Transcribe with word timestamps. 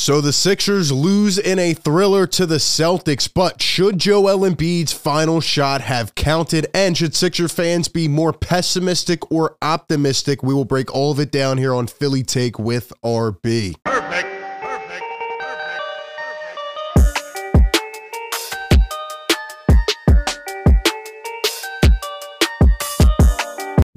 So 0.00 0.22
the 0.22 0.32
Sixers 0.32 0.90
lose 0.90 1.36
in 1.36 1.58
a 1.58 1.74
thriller 1.74 2.26
to 2.28 2.46
the 2.46 2.56
Celtics, 2.56 3.28
but 3.32 3.60
should 3.60 3.98
Joel 3.98 4.48
Embiid's 4.48 4.94
final 4.94 5.42
shot 5.42 5.82
have 5.82 6.14
counted? 6.14 6.66
And 6.72 6.96
should 6.96 7.14
Sixer 7.14 7.48
fans 7.48 7.88
be 7.88 8.08
more 8.08 8.32
pessimistic 8.32 9.30
or 9.30 9.58
optimistic? 9.60 10.42
We 10.42 10.54
will 10.54 10.64
break 10.64 10.90
all 10.94 11.12
of 11.12 11.20
it 11.20 11.30
down 11.30 11.58
here 11.58 11.74
on 11.74 11.86
Philly 11.86 12.22
Take 12.22 12.58
with 12.58 12.94
RB. 13.04 13.76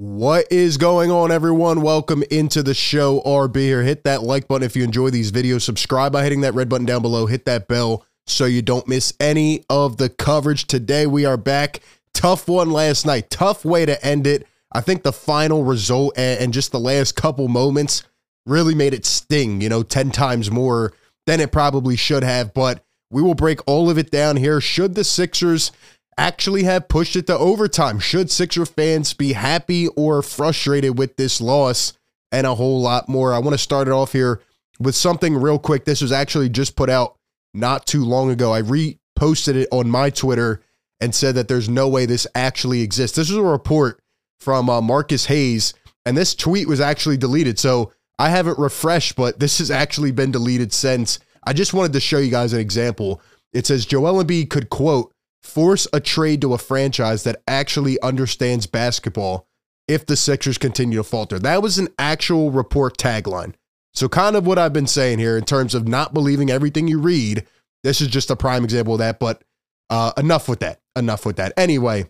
What 0.06 0.48
is 0.52 0.76
going 0.76 1.10
on, 1.10 1.32
everyone? 1.32 1.80
Welcome 1.80 2.24
into 2.30 2.62
the 2.62 2.74
show. 2.74 3.22
RB 3.22 3.56
here. 3.56 3.82
Hit 3.82 4.04
that 4.04 4.22
like 4.22 4.46
button 4.46 4.62
if 4.62 4.76
you 4.76 4.84
enjoy 4.84 5.08
these 5.08 5.32
videos. 5.32 5.62
Subscribe 5.62 6.12
by 6.12 6.24
hitting 6.24 6.42
that 6.42 6.52
red 6.52 6.68
button 6.68 6.84
down 6.84 7.00
below. 7.00 7.24
Hit 7.24 7.46
that 7.46 7.68
bell 7.68 8.04
so 8.26 8.44
you 8.44 8.60
don't 8.60 8.86
miss 8.86 9.14
any 9.18 9.64
of 9.70 9.96
the 9.96 10.10
coverage. 10.10 10.66
Today, 10.66 11.06
we 11.06 11.24
are 11.24 11.38
back. 11.38 11.80
Tough 12.12 12.46
one 12.48 12.70
last 12.70 13.06
night. 13.06 13.30
Tough 13.30 13.64
way 13.64 13.86
to 13.86 14.04
end 14.04 14.26
it. 14.26 14.46
I 14.70 14.82
think 14.82 15.04
the 15.04 15.12
final 15.12 15.64
result 15.64 16.12
and 16.18 16.52
just 16.52 16.70
the 16.70 16.78
last 16.78 17.16
couple 17.16 17.48
moments 17.48 18.02
really 18.44 18.74
made 18.74 18.92
it 18.92 19.06
sting, 19.06 19.62
you 19.62 19.70
know, 19.70 19.82
10 19.82 20.10
times 20.10 20.50
more 20.50 20.92
than 21.24 21.40
it 21.40 21.50
probably 21.50 21.96
should 21.96 22.24
have. 22.24 22.52
But 22.52 22.84
we 23.10 23.22
will 23.22 23.34
break 23.34 23.60
all 23.66 23.88
of 23.88 23.96
it 23.96 24.10
down 24.10 24.36
here. 24.36 24.60
Should 24.60 24.96
the 24.96 25.04
Sixers 25.04 25.72
actually 26.18 26.64
have 26.64 26.88
pushed 26.88 27.16
it 27.16 27.26
to 27.26 27.36
overtime. 27.36 27.98
Should 27.98 28.30
Sixer 28.30 28.66
fans 28.66 29.12
be 29.12 29.32
happy 29.32 29.88
or 29.88 30.22
frustrated 30.22 30.98
with 30.98 31.16
this 31.16 31.40
loss 31.40 31.92
and 32.32 32.46
a 32.46 32.54
whole 32.54 32.80
lot 32.80 33.08
more? 33.08 33.32
I 33.32 33.38
want 33.38 33.54
to 33.54 33.58
start 33.58 33.88
it 33.88 33.92
off 33.92 34.12
here 34.12 34.40
with 34.78 34.94
something 34.94 35.36
real 35.36 35.58
quick. 35.58 35.84
This 35.84 36.02
was 36.02 36.12
actually 36.12 36.48
just 36.48 36.76
put 36.76 36.90
out 36.90 37.16
not 37.52 37.86
too 37.86 38.04
long 38.04 38.30
ago. 38.30 38.52
I 38.52 38.62
reposted 38.62 39.54
it 39.54 39.68
on 39.70 39.90
my 39.90 40.10
Twitter 40.10 40.62
and 41.00 41.14
said 41.14 41.34
that 41.36 41.48
there's 41.48 41.68
no 41.68 41.88
way 41.88 42.06
this 42.06 42.26
actually 42.34 42.80
exists. 42.80 43.16
This 43.16 43.30
is 43.30 43.36
a 43.36 43.42
report 43.42 44.00
from 44.40 44.68
uh, 44.68 44.80
Marcus 44.80 45.26
Hayes, 45.26 45.74
and 46.04 46.16
this 46.16 46.34
tweet 46.34 46.68
was 46.68 46.80
actually 46.80 47.16
deleted. 47.16 47.58
So 47.58 47.92
I 48.18 48.28
haven't 48.28 48.58
refreshed, 48.58 49.16
but 49.16 49.38
this 49.40 49.58
has 49.58 49.70
actually 49.70 50.12
been 50.12 50.32
deleted 50.32 50.72
since. 50.72 51.18
I 51.44 51.52
just 51.52 51.74
wanted 51.74 51.92
to 51.94 52.00
show 52.00 52.18
you 52.18 52.30
guys 52.30 52.52
an 52.52 52.60
example. 52.60 53.20
It 53.52 53.66
says 53.66 53.86
Joel 53.86 54.22
Embiid 54.22 54.50
could 54.50 54.70
quote 54.70 55.13
force 55.44 55.86
a 55.92 56.00
trade 56.00 56.40
to 56.40 56.54
a 56.54 56.58
franchise 56.58 57.22
that 57.24 57.42
actually 57.46 58.00
understands 58.00 58.66
basketball 58.66 59.46
if 59.86 60.06
the 60.06 60.16
Sixers 60.16 60.58
continue 60.58 60.98
to 60.98 61.04
falter. 61.04 61.38
That 61.38 61.62
was 61.62 61.78
an 61.78 61.88
actual 61.98 62.50
report 62.50 62.96
tagline. 62.96 63.54
So, 63.92 64.08
kind 64.08 64.34
of 64.34 64.46
what 64.46 64.58
I've 64.58 64.72
been 64.72 64.86
saying 64.86 65.18
here 65.18 65.36
in 65.36 65.44
terms 65.44 65.74
of 65.74 65.86
not 65.86 66.14
believing 66.14 66.50
everything 66.50 66.88
you 66.88 66.98
read. 66.98 67.46
This 67.84 68.00
is 68.00 68.08
just 68.08 68.30
a 68.30 68.36
prime 68.36 68.64
example 68.64 68.94
of 68.94 68.98
that, 69.00 69.18
but 69.18 69.44
uh, 69.90 70.12
enough 70.16 70.48
with 70.48 70.60
that. 70.60 70.80
Enough 70.96 71.26
with 71.26 71.36
that. 71.36 71.52
Anyway, 71.56 72.06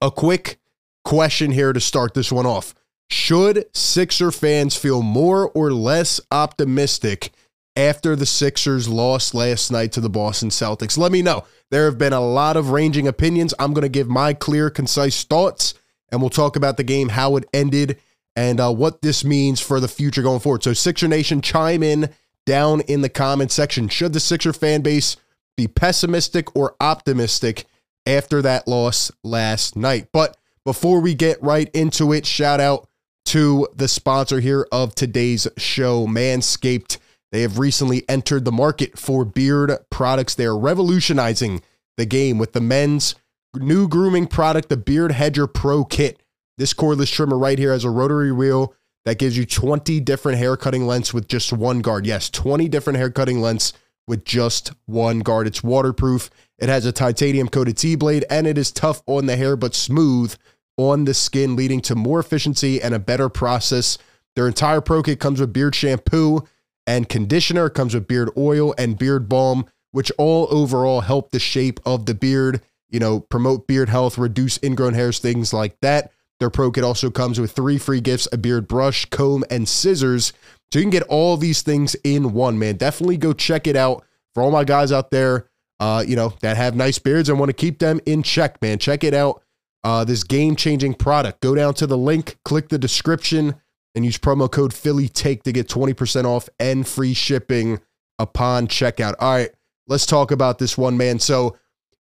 a 0.00 0.10
quick 0.10 0.58
question 1.04 1.50
here 1.50 1.72
to 1.72 1.80
start 1.80 2.14
this 2.14 2.30
one 2.30 2.46
off. 2.46 2.74
Should 3.10 3.66
Sixer 3.74 4.30
fans 4.30 4.76
feel 4.76 5.02
more 5.02 5.50
or 5.50 5.72
less 5.72 6.20
optimistic 6.30 7.32
after 7.76 8.16
the 8.16 8.26
Sixers 8.26 8.88
lost 8.88 9.34
last 9.34 9.70
night 9.70 9.92
to 9.92 10.00
the 10.00 10.10
Boston 10.10 10.48
Celtics? 10.48 10.96
Let 10.96 11.12
me 11.12 11.22
know. 11.22 11.44
There 11.70 11.84
have 11.84 11.98
been 11.98 12.12
a 12.12 12.20
lot 12.20 12.56
of 12.56 12.70
ranging 12.70 13.06
opinions. 13.06 13.52
I'm 13.58 13.74
going 13.74 13.82
to 13.82 13.88
give 13.88 14.08
my 14.08 14.32
clear, 14.32 14.70
concise 14.70 15.24
thoughts, 15.24 15.74
and 16.10 16.20
we'll 16.20 16.30
talk 16.30 16.56
about 16.56 16.76
the 16.76 16.84
game, 16.84 17.10
how 17.10 17.36
it 17.36 17.44
ended, 17.52 17.98
and 18.34 18.60
uh, 18.60 18.72
what 18.72 19.02
this 19.02 19.24
means 19.24 19.60
for 19.60 19.80
the 19.80 19.88
future 19.88 20.22
going 20.22 20.40
forward. 20.40 20.62
So, 20.62 20.72
Sixer 20.72 21.08
Nation, 21.08 21.40
chime 21.40 21.82
in 21.82 22.10
down 22.44 22.80
in 22.82 23.02
the 23.02 23.08
comment 23.08 23.50
section. 23.50 23.88
Should 23.88 24.12
the 24.12 24.20
Sixer 24.20 24.52
fan 24.52 24.82
base 24.82 25.16
be 25.56 25.66
pessimistic 25.66 26.54
or 26.56 26.76
optimistic 26.80 27.64
after 28.06 28.40
that 28.42 28.68
loss 28.68 29.10
last 29.24 29.76
night? 29.76 30.08
But 30.12 30.36
before 30.64 31.00
we 31.00 31.14
get 31.14 31.42
right 31.42 31.68
into 31.74 32.12
it, 32.12 32.26
shout 32.26 32.60
out 32.60 32.88
to 33.26 33.68
the 33.74 33.88
sponsor 33.88 34.38
here 34.40 34.66
of 34.70 34.94
today's 34.94 35.48
show, 35.56 36.06
Manscaped. 36.06 36.98
They 37.32 37.42
have 37.42 37.58
recently 37.58 38.08
entered 38.08 38.44
the 38.44 38.52
market 38.52 38.98
for 38.98 39.24
beard 39.24 39.76
products. 39.90 40.34
They 40.34 40.46
are 40.46 40.58
revolutionizing 40.58 41.62
the 41.96 42.06
game 42.06 42.38
with 42.38 42.52
the 42.52 42.60
men's 42.60 43.14
new 43.54 43.88
grooming 43.88 44.26
product, 44.26 44.68
the 44.68 44.76
Beard 44.76 45.12
Hedger 45.12 45.46
Pro 45.46 45.84
Kit. 45.84 46.22
This 46.58 46.72
cordless 46.72 47.12
trimmer 47.12 47.38
right 47.38 47.58
here 47.58 47.72
has 47.72 47.84
a 47.84 47.90
rotary 47.90 48.32
wheel 48.32 48.74
that 49.04 49.18
gives 49.18 49.36
you 49.36 49.46
20 49.46 50.00
different 50.00 50.38
hair 50.38 50.56
cutting 50.56 50.86
lengths 50.86 51.14
with 51.14 51.28
just 51.28 51.52
one 51.52 51.80
guard. 51.80 52.06
Yes, 52.06 52.30
20 52.30 52.68
different 52.68 52.98
hair 52.98 53.10
cutting 53.10 53.40
lengths 53.40 53.72
with 54.06 54.24
just 54.24 54.72
one 54.86 55.20
guard. 55.20 55.46
It's 55.46 55.62
waterproof. 55.62 56.30
It 56.58 56.68
has 56.68 56.86
a 56.86 56.92
titanium 56.92 57.48
coated 57.48 57.76
T 57.76 57.96
blade 57.96 58.24
and 58.30 58.46
it 58.46 58.56
is 58.56 58.70
tough 58.70 59.02
on 59.06 59.26
the 59.26 59.36
hair 59.36 59.56
but 59.56 59.74
smooth 59.74 60.34
on 60.76 61.04
the 61.04 61.14
skin, 61.14 61.56
leading 61.56 61.80
to 61.82 61.94
more 61.94 62.20
efficiency 62.20 62.80
and 62.82 62.94
a 62.94 62.98
better 62.98 63.28
process. 63.28 63.98
Their 64.34 64.46
entire 64.48 64.80
Pro 64.80 65.02
Kit 65.02 65.20
comes 65.20 65.40
with 65.40 65.52
beard 65.52 65.74
shampoo 65.74 66.46
and 66.86 67.08
conditioner. 67.08 67.66
It 67.66 67.74
comes 67.74 67.94
with 67.94 68.06
beard 68.08 68.30
oil 68.36 68.74
and 68.78 68.98
beard 68.98 69.28
balm, 69.28 69.66
which 69.92 70.12
all 70.18 70.46
overall 70.50 71.00
help 71.00 71.30
the 71.30 71.38
shape 71.38 71.80
of 71.84 72.06
the 72.06 72.14
beard, 72.14 72.62
you 72.88 73.00
know, 73.00 73.20
promote 73.20 73.66
beard 73.66 73.88
health, 73.88 74.18
reduce 74.18 74.62
ingrown 74.62 74.94
hairs, 74.94 75.18
things 75.18 75.52
like 75.52 75.78
that. 75.80 76.12
Their 76.38 76.50
Pro 76.50 76.70
Kit 76.70 76.84
also 76.84 77.10
comes 77.10 77.40
with 77.40 77.52
three 77.52 77.78
free 77.78 78.00
gifts 78.00 78.28
a 78.30 78.38
beard 78.38 78.68
brush, 78.68 79.06
comb, 79.06 79.44
and 79.50 79.68
scissors. 79.68 80.32
So 80.72 80.78
you 80.78 80.84
can 80.84 80.90
get 80.90 81.04
all 81.04 81.36
these 81.36 81.62
things 81.62 81.94
in 82.04 82.32
one, 82.32 82.58
man. 82.58 82.76
Definitely 82.76 83.16
go 83.16 83.32
check 83.32 83.66
it 83.66 83.76
out 83.76 84.04
for 84.34 84.42
all 84.42 84.50
my 84.50 84.64
guys 84.64 84.92
out 84.92 85.10
there, 85.10 85.48
uh, 85.80 86.04
you 86.06 86.16
know, 86.16 86.34
that 86.40 86.56
have 86.56 86.74
nice 86.76 86.98
beards 86.98 87.28
and 87.28 87.38
want 87.38 87.48
to 87.48 87.54
keep 87.54 87.78
them 87.78 88.00
in 88.04 88.22
check, 88.22 88.60
man. 88.60 88.78
Check 88.78 89.02
it 89.02 89.14
out. 89.14 89.42
Uh, 89.82 90.04
this 90.04 90.24
game 90.24 90.56
changing 90.56 90.94
product. 90.94 91.40
Go 91.40 91.54
down 91.54 91.72
to 91.74 91.86
the 91.86 91.96
link, 91.96 92.38
click 92.44 92.68
the 92.68 92.78
description 92.78 93.54
and 93.96 94.04
use 94.04 94.18
promo 94.18 94.50
code 94.50 94.72
Philly 94.72 95.08
Take 95.08 95.42
to 95.44 95.52
get 95.52 95.68
20% 95.68 96.24
off 96.24 96.48
and 96.60 96.86
free 96.86 97.14
shipping 97.14 97.80
upon 98.18 98.68
checkout. 98.68 99.14
All 99.18 99.34
right, 99.34 99.50
let's 99.88 100.06
talk 100.06 100.30
about 100.30 100.58
this 100.58 100.78
one, 100.78 100.96
man. 100.96 101.18
So 101.18 101.56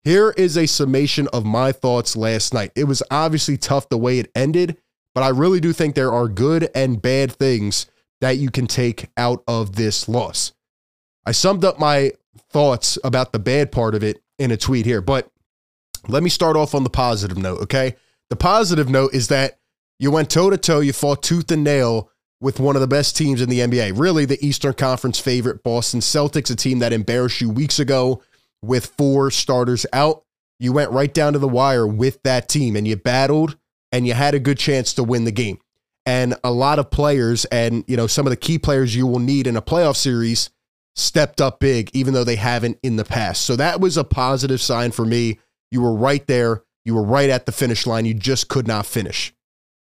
here 0.05 0.33
is 0.37 0.57
a 0.57 0.67
summation 0.67 1.27
of 1.33 1.45
my 1.45 1.73
thoughts 1.73 2.15
last 2.15 2.55
night. 2.55 2.71
It 2.77 2.85
was 2.85 3.03
obviously 3.11 3.57
tough 3.57 3.89
the 3.89 3.99
way 3.99 4.19
it 4.19 4.31
ended, 4.35 4.77
but 5.15 5.23
I 5.23 5.29
really 5.29 5.61
do 5.61 5.73
think 5.73 5.95
there 5.95 6.13
are 6.13 6.29
good 6.29 6.69
and 6.75 7.03
bad 7.03 7.33
things 7.33 7.87
that 8.21 8.37
you 8.37 8.51
can 8.51 8.67
take 8.67 9.09
out 9.17 9.43
of 9.49 9.77
this 9.77 10.09
loss. 10.09 10.53
I 11.27 11.33
summed 11.33 11.65
up 11.65 11.79
my 11.79 12.13
thoughts 12.51 12.99
about 13.03 13.33
the 13.33 13.39
bad 13.39 13.73
part 13.73 13.95
of 13.95 14.03
it 14.03 14.21
in 14.39 14.51
a 14.51 14.57
tweet 14.57 14.87
here, 14.87 15.01
but 15.01 15.31
let 16.07 16.23
me 16.23 16.31
start 16.31 16.57
off 16.57 16.75
on 16.75 16.85
the 16.85 16.91
positive 16.91 17.39
note, 17.39 17.61
okay? 17.63 17.97
The 18.31 18.37
positive 18.37 18.89
note 18.89 19.15
is 19.15 19.29
that 19.29 19.59
you 19.99 20.11
went 20.11 20.31
toe 20.31 20.51
to 20.51 20.57
toe, 20.57 20.81
you 20.81 20.93
fought 20.93 21.23
tooth 21.23 21.51
and 21.51 21.65
nail 21.65 22.11
with 22.41 22.61
one 22.61 22.77
of 22.77 22.81
the 22.81 22.87
best 22.87 23.17
teams 23.17 23.41
in 23.41 23.49
the 23.49 23.61
NBA. 23.61 23.99
Really, 23.99 24.25
the 24.25 24.45
Eastern 24.45 24.75
Conference 24.75 25.19
favorite, 25.19 25.63
Boston 25.63 26.01
Celtics, 26.01 26.51
a 26.51 26.57
team 26.57 26.79
that 26.79 26.93
embarrassed 26.93 27.41
you 27.41 27.51
weeks 27.51 27.79
ago 27.79 28.23
with 28.63 28.87
four 28.87 29.31
starters 29.31 29.87
out. 29.93 30.25
You 30.61 30.73
went 30.73 30.91
right 30.91 31.13
down 31.13 31.33
to 31.33 31.39
the 31.39 31.49
wire 31.49 31.87
with 31.87 32.23
that 32.23 32.49
team 32.49 32.77
and 32.77 32.87
you 32.87 32.97
battled 32.97 33.57
and 33.93 34.07
you 34.07 34.15
had 34.15 34.35
a 34.35 34.41
good 34.41 34.59
chance 34.59 34.93
to 34.95 35.05
win 35.05 35.25
the 35.25 35.33
game. 35.33 35.59
And 36.07 36.37
a 36.43 36.51
lot 36.51 36.79
of 36.79 36.91
players 36.91 37.45
and, 37.47 37.85
you 37.87 37.97
know, 37.97 38.07
some 38.07 38.27
of 38.27 38.31
the 38.31 38.37
key 38.37 38.59
players 38.59 38.97
you 38.97 39.07
will 39.07 39.19
need 39.19 39.47
in 39.47 39.57
a 39.57 39.63
playoff 39.63 39.97
series 39.97 40.51
stepped 40.97 41.41
up 41.41 41.61
big, 41.61 41.91
even 41.93 42.15
though 42.15 42.25
they 42.25 42.37
haven't 42.37 42.79
in 42.83 42.97
the 42.97 43.05
past. 43.05 43.45
So 43.45 43.57
that 43.57 43.81
was 43.81 43.97
a 43.97 44.05
positive 44.05 44.61
sign 44.61 44.91
for 44.91 45.05
me. 45.05 45.39
You 45.71 45.83
were 45.83 45.95
right 45.95 46.27
there. 46.27 46.63
You 46.85 46.95
were 46.95 47.05
right 47.05 47.31
at 47.31 47.47
the 47.47 47.53
finish 47.53 47.87
line. 47.87 48.07
You 48.07 48.15
just 48.15 48.49
could 48.49 48.67
not 48.67 48.87
finish. 48.87 49.35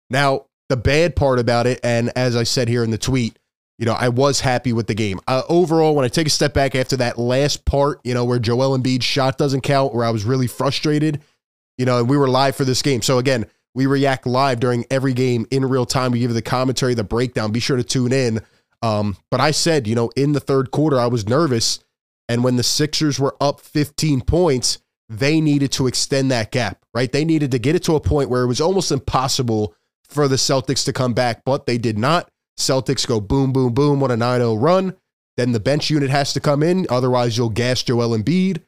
Now, 0.09 0.45
the 0.69 0.77
bad 0.77 1.15
part 1.15 1.39
about 1.39 1.67
it, 1.67 1.79
and 1.83 2.11
as 2.15 2.35
I 2.35 2.43
said 2.43 2.67
here 2.67 2.83
in 2.83 2.91
the 2.91 2.97
tweet, 2.97 3.37
you 3.77 3.85
know, 3.85 3.93
I 3.93 4.09
was 4.09 4.39
happy 4.39 4.73
with 4.73 4.87
the 4.87 4.93
game. 4.93 5.19
Uh, 5.27 5.41
overall, 5.49 5.95
when 5.95 6.05
I 6.05 6.07
take 6.07 6.27
a 6.27 6.31
step 6.31 6.53
back 6.53 6.75
after 6.75 6.95
that 6.97 7.17
last 7.17 7.65
part, 7.65 7.99
you 8.03 8.13
know, 8.13 8.23
where 8.23 8.39
Joel 8.39 8.77
Embiid's 8.77 9.03
shot 9.03 9.37
doesn't 9.37 9.61
count, 9.61 9.93
where 9.93 10.05
I 10.05 10.11
was 10.11 10.23
really 10.23 10.47
frustrated, 10.47 11.21
you 11.77 11.85
know, 11.85 11.99
and 11.99 12.09
we 12.09 12.17
were 12.17 12.29
live 12.29 12.55
for 12.55 12.63
this 12.63 12.81
game. 12.81 13.01
So 13.01 13.17
again, 13.17 13.45
we 13.73 13.85
react 13.85 14.25
live 14.25 14.61
during 14.61 14.85
every 14.89 15.13
game 15.13 15.45
in 15.51 15.65
real 15.65 15.85
time. 15.85 16.11
We 16.11 16.19
give 16.19 16.31
you 16.31 16.35
the 16.35 16.41
commentary, 16.41 16.93
the 16.93 17.03
breakdown. 17.03 17.51
Be 17.51 17.59
sure 17.59 17.75
to 17.75 17.83
tune 17.83 18.13
in. 18.13 18.39
Um, 18.81 19.17
but 19.29 19.41
I 19.41 19.51
said, 19.51 19.87
you 19.87 19.95
know, 19.95 20.09
in 20.15 20.31
the 20.31 20.39
third 20.39 20.71
quarter, 20.71 20.97
I 20.97 21.07
was 21.07 21.27
nervous. 21.27 21.79
And 22.29 22.43
when 22.43 22.55
the 22.55 22.63
Sixers 22.63 23.19
were 23.19 23.35
up 23.41 23.59
15 23.59 24.21
points, 24.21 24.79
they 25.09 25.41
needed 25.41 25.71
to 25.73 25.87
extend 25.87 26.31
that 26.31 26.51
gap, 26.51 26.83
right? 26.93 27.11
They 27.11 27.25
needed 27.25 27.51
to 27.51 27.59
get 27.59 27.75
it 27.75 27.83
to 27.83 27.95
a 27.95 27.99
point 27.99 28.29
where 28.29 28.43
it 28.43 28.47
was 28.47 28.61
almost 28.61 28.91
impossible 28.91 29.75
for 30.09 30.27
the 30.27 30.35
Celtics 30.35 30.85
to 30.85 30.93
come 30.93 31.13
back, 31.13 31.43
but 31.45 31.65
they 31.65 31.77
did 31.77 31.97
not. 31.97 32.29
Celtics 32.57 33.07
go 33.07 33.19
boom, 33.19 33.51
boom, 33.51 33.73
boom 33.73 34.01
on 34.03 34.11
a 34.11 34.17
9 34.17 34.39
0 34.39 34.55
run. 34.55 34.95
Then 35.37 35.51
the 35.51 35.59
bench 35.59 35.89
unit 35.89 36.09
has 36.09 36.33
to 36.33 36.39
come 36.39 36.63
in. 36.63 36.87
Otherwise, 36.89 37.37
you'll 37.37 37.49
gas 37.49 37.83
Joel 37.83 38.17
Embiid. 38.17 38.61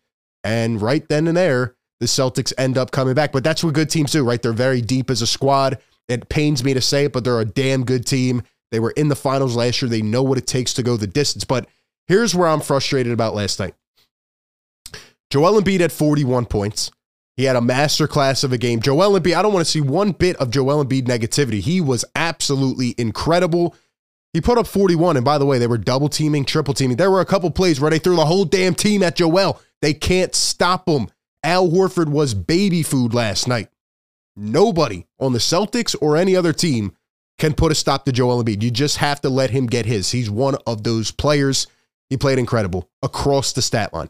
And 0.44 0.82
right 0.82 1.08
then 1.08 1.28
and 1.28 1.38
there, 1.38 1.76
the 2.00 2.06
Celtics 2.06 2.54
end 2.58 2.78
up 2.78 2.92
coming 2.92 3.14
back. 3.14 3.32
But 3.32 3.44
that's 3.44 3.64
what 3.64 3.74
good 3.74 3.90
teams 3.90 4.12
do, 4.12 4.24
right? 4.24 4.42
They're 4.42 4.54
very 4.54 4.82
deep 4.82 5.10
as 5.10 5.22
a 5.22 5.28
squad. 5.28 5.80
It 6.10 6.30
pains 6.30 6.64
me 6.64 6.74
to 6.74 6.82
say 6.82 7.06
it, 7.06 7.14
but 7.14 7.24
they're 7.24 7.40
a 7.40 7.46
damn 7.46 7.86
good 7.86 8.06
team. 8.06 8.44
They 8.72 8.80
were 8.82 8.92
in 8.92 9.08
the 9.08 9.16
finals 9.16 9.56
last 9.56 9.82
year. 9.82 9.90
They 9.90 10.02
know 10.02 10.24
what 10.24 10.38
it 10.38 10.48
takes 10.48 10.74
to 10.74 10.84
go 10.84 10.98
the 10.98 11.08
distance. 11.08 11.46
But 11.46 11.68
Here's 12.08 12.34
where 12.34 12.48
I'm 12.48 12.62
frustrated 12.62 13.12
about 13.12 13.36
last 13.36 13.60
night. 13.60 13.76
Joel 15.30 15.62
Embiid 15.62 15.82
had 15.82 15.92
41 15.92 16.46
points. 16.46 16.90
He 17.38 17.44
had 17.44 17.56
a 17.56 17.62
masterclass 17.62 18.44
of 18.44 18.52
a 18.52 18.58
game. 18.58 18.82
Joel 18.82 19.20
Embiid, 19.20 19.36
I 19.36 19.44
don't 19.44 19.54
want 19.54 19.64
to 19.64 19.72
see 19.72 19.80
one 19.80 20.12
bit 20.12 20.36
of 20.38 20.50
Joel 20.50 20.84
Embiid 20.84 21.04
negativity. 21.04 21.60
He 21.60 21.80
was 21.80 22.04
absolutely 22.16 22.96
incredible. 22.98 23.76
He 24.34 24.42
put 24.42 24.58
up 24.58 24.66
41. 24.66 25.18
And 25.18 25.24
by 25.26 25.38
the 25.38 25.46
way, 25.46 25.60
they 25.60 25.68
were 25.68 25.78
double 25.78 26.10
teaming, 26.10 26.46
triple 26.46 26.74
teaming. 26.74 26.98
There 26.98 27.12
were 27.12 27.22
a 27.22 27.26
couple 27.26 27.52
plays 27.52 27.80
where 27.80 27.92
they 27.92 28.00
threw 28.00 28.16
the 28.16 28.26
whole 28.26 28.44
damn 28.44 28.74
team 28.74 29.04
at 29.04 29.16
Joel. 29.16 29.62
They 29.84 29.94
can't 29.94 30.34
stop 30.34 30.90
him. 30.90 31.10
Al 31.44 31.70
Horford 31.70 32.10
was 32.10 32.34
baby 32.34 32.82
food 32.82 33.14
last 33.14 33.48
night. 33.48 33.70
Nobody 34.36 35.06
on 35.20 35.34
the 35.34 35.40
Celtics 35.40 35.96
or 36.02 36.18
any 36.18 36.36
other 36.36 36.54
team 36.54 36.96
can 37.38 37.54
put 37.54 37.72
a 37.72 37.76
stop 37.76 38.06
to 38.06 38.12
Joel 38.12 38.44
Embiid. 38.44 38.64
You 38.64 38.72
just 38.72 38.98
have 38.98 39.22
to 39.22 39.30
let 39.30 39.52
him 39.52 39.68
get 39.68 39.86
his. 39.86 40.12
He's 40.12 40.30
one 40.30 40.56
of 40.66 40.84
those 40.84 41.12
players. 41.12 41.68
He 42.10 42.18
played 42.18 42.40
incredible 42.40 42.90
across 43.04 43.54
the 43.54 43.62
stat 43.62 43.94
line. 43.94 44.10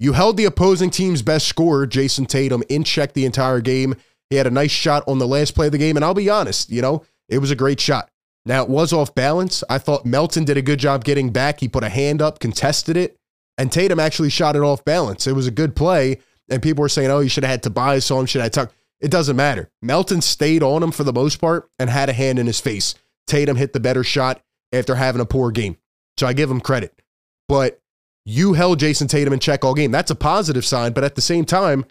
You 0.00 0.12
held 0.12 0.36
the 0.36 0.44
opposing 0.44 0.90
team's 0.90 1.22
best 1.22 1.48
scorer, 1.48 1.86
Jayson 1.86 2.26
Tatum, 2.26 2.62
in 2.68 2.84
check 2.84 3.12
the 3.12 3.24
entire 3.24 3.60
game. 3.60 3.96
He 4.30 4.36
had 4.36 4.46
a 4.46 4.50
nice 4.50 4.70
shot 4.70 5.02
on 5.08 5.18
the 5.18 5.26
last 5.26 5.54
play 5.54 5.66
of 5.66 5.72
the 5.72 5.78
game, 5.78 5.96
and 5.96 6.04
I'll 6.04 6.14
be 6.14 6.30
honest, 6.30 6.70
you 6.70 6.82
know, 6.82 7.04
it 7.28 7.38
was 7.38 7.50
a 7.50 7.56
great 7.56 7.80
shot. 7.80 8.10
Now, 8.46 8.62
it 8.62 8.68
was 8.68 8.92
off 8.92 9.14
balance. 9.14 9.64
I 9.68 9.78
thought 9.78 10.06
Melton 10.06 10.44
did 10.44 10.56
a 10.56 10.62
good 10.62 10.78
job 10.78 11.04
getting 11.04 11.30
back. 11.30 11.60
He 11.60 11.68
put 11.68 11.84
a 11.84 11.88
hand 11.88 12.22
up, 12.22 12.38
contested 12.38 12.96
it, 12.96 13.18
and 13.58 13.72
Tatum 13.72 13.98
actually 13.98 14.30
shot 14.30 14.56
it 14.56 14.62
off 14.62 14.84
balance. 14.84 15.26
It 15.26 15.34
was 15.34 15.46
a 15.46 15.50
good 15.52 15.74
play, 15.74 16.20
and 16.48 16.62
people 16.62 16.82
were 16.82 16.88
saying, 16.88 17.10
oh, 17.10 17.20
you 17.20 17.28
should 17.28 17.44
have 17.44 17.50
had 17.50 17.62
Tobias 17.62 18.10
on, 18.10 18.26
should 18.26 18.40
I 18.40 18.48
Tuck. 18.48 18.72
It 19.00 19.10
doesn't 19.10 19.36
matter. 19.36 19.70
Melton 19.82 20.20
stayed 20.20 20.62
on 20.62 20.82
him 20.82 20.92
for 20.92 21.04
the 21.04 21.12
most 21.12 21.40
part 21.40 21.70
and 21.78 21.90
had 21.90 22.08
a 22.08 22.12
hand 22.12 22.38
in 22.38 22.46
his 22.46 22.60
face. 22.60 22.94
Tatum 23.26 23.56
hit 23.56 23.72
the 23.72 23.80
better 23.80 24.02
shot 24.02 24.42
after 24.72 24.94
having 24.94 25.20
a 25.20 25.26
poor 25.26 25.50
game. 25.50 25.76
So 26.16 26.26
I 26.26 26.32
give 26.32 26.50
him 26.50 26.60
credit. 26.60 27.00
But 27.48 27.80
you 28.28 28.52
held 28.52 28.78
Jayson 28.78 29.08
Tatum 29.08 29.32
in 29.32 29.38
check 29.38 29.64
all 29.64 29.72
game. 29.72 29.90
That's 29.90 30.10
a 30.10 30.14
positive 30.14 30.64
sign. 30.66 30.92
But 30.92 31.02
at 31.02 31.14
the 31.14 31.22
same 31.22 31.46
time, 31.46 31.86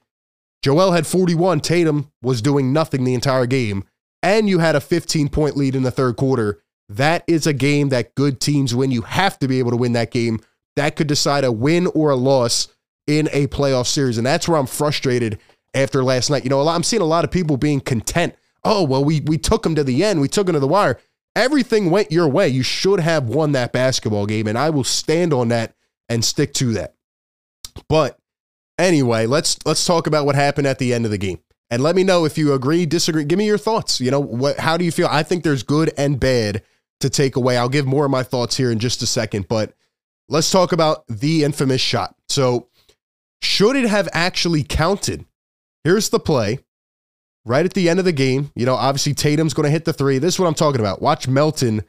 Joel 0.62 0.92
had 0.92 1.08
41. 1.08 1.62
Tatum 1.62 2.12
was 2.22 2.44
doing 2.44 2.72
nothing 2.72 3.04
the 3.04 3.16
entire 3.16 3.48
game. 3.48 3.86
And 4.22 4.48
you 4.48 4.60
had 4.60 4.76
a 4.76 4.80
15 4.80 5.30
point 5.30 5.58
lead 5.58 5.76
in 5.76 5.82
the 5.82 5.90
third 5.90 6.16
quarter. 6.16 6.62
That 6.90 7.24
is 7.26 7.48
a 7.48 7.54
game 7.54 7.90
that 7.90 8.14
good 8.14 8.40
teams 8.40 8.76
win. 8.76 8.92
You 8.92 9.02
have 9.02 9.40
to 9.40 9.48
be 9.48 9.58
able 9.58 9.72
to 9.72 9.78
win 9.78 9.94
that 9.94 10.12
game. 10.12 10.40
That 10.76 10.96
could 10.96 11.08
decide 11.08 11.44
a 11.44 11.52
win 11.52 11.88
or 11.88 12.12
a 12.12 12.16
loss 12.16 12.68
in 13.08 13.30
a 13.34 13.48
playoff 13.48 13.88
series. 13.88 14.20
And 14.20 14.28
that's 14.28 14.48
where 14.48 14.60
I'm 14.60 14.68
frustrated 14.68 15.40
after 15.74 16.04
last 16.04 16.30
night. 16.30 16.44
You 16.44 16.52
know, 16.52 16.68
I'm 16.68 16.84
seeing 16.84 17.02
a 17.02 17.06
lot 17.06 17.24
of 17.24 17.32
people 17.32 17.58
being 17.58 17.82
content. 17.82 18.36
Oh, 18.64 18.84
well, 18.84 19.04
we 19.04 19.22
we 19.22 19.40
took 19.40 19.64
them 19.64 19.74
to 19.74 19.84
the 19.84 20.04
end. 20.04 20.22
We 20.22 20.28
took 20.28 20.46
them 20.46 20.54
to 20.54 20.60
the 20.60 20.68
wire. 20.68 21.00
Everything 21.36 21.90
went 21.90 22.12
your 22.12 22.28
way. 22.28 22.48
You 22.48 22.62
should 22.62 23.00
have 23.00 23.28
won 23.28 23.54
that 23.54 23.74
basketball 23.74 24.28
game. 24.28 24.48
And 24.48 24.58
I 24.58 24.70
will 24.70 24.84
stand 24.84 25.34
on 25.34 25.48
that 25.48 25.74
and 26.10 26.24
stick 26.24 26.54
to 26.56 26.74
that. 26.74 26.96
But 27.90 28.18
anyway, 28.78 29.26
let's 29.26 29.58
let's 29.66 29.86
talk 29.86 30.08
about 30.08 30.26
what 30.26 30.36
happened 30.36 30.68
at 30.68 30.80
the 30.80 30.94
end 30.94 31.06
of 31.06 31.12
the 31.12 31.18
game. 31.18 31.40
And 31.70 31.84
let 31.84 31.96
me 31.96 32.04
know 32.04 32.26
if 32.26 32.38
you 32.38 32.54
agree, 32.54 32.86
disagree. 32.86 33.26
Give 33.26 33.38
me 33.38 33.46
your 33.46 33.58
thoughts. 33.58 34.00
You 34.00 34.12
know, 34.12 34.20
what 34.20 34.60
how 34.60 34.78
do 34.78 34.86
you 34.86 34.92
feel? 34.92 35.08
I 35.10 35.24
think 35.24 35.44
there's 35.44 35.64
good 35.64 35.94
and 35.98 36.20
bad 36.20 36.64
to 37.02 37.10
take 37.10 37.36
away. 37.36 37.58
I'll 37.58 37.70
give 37.70 37.86
more 37.86 38.06
of 38.06 38.12
my 38.12 38.24
thoughts 38.24 38.58
here 38.58 38.72
in 38.72 38.80
just 38.80 39.02
a 39.02 39.08
second, 39.08 39.48
but 39.48 39.74
let's 40.30 40.50
talk 40.50 40.72
about 40.72 41.06
the 41.08 41.44
infamous 41.44 41.82
shot. 41.82 42.16
So, 42.30 42.70
should 43.42 43.76
it 43.76 43.88
have 43.88 44.10
actually 44.14 44.64
counted? 44.64 45.26
Here's 45.84 46.10
the 46.10 46.20
play. 46.20 46.60
Right 47.46 47.66
at 47.66 47.74
the 47.74 47.88
end 47.88 48.00
of 48.00 48.04
the 48.04 48.12
game, 48.12 48.52
you 48.56 48.66
know, 48.66 48.76
obviously 48.76 49.14
Tatum's 49.14 49.54
going 49.54 49.64
to 49.64 49.72
hit 49.72 49.86
the 49.86 49.94
three. 49.94 50.18
This 50.18 50.34
is 50.34 50.40
what 50.40 50.48
I'm 50.48 50.54
talking 50.54 50.82
about. 50.82 51.02
Watch 51.02 51.30
Melton 51.30 51.84